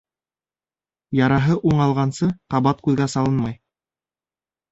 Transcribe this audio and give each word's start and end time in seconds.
Яраһы 1.17 1.57
уңалғансы 1.71 2.29
ҡабат 2.55 2.81
күҙгә 2.87 3.09
салынмай. 3.17 3.57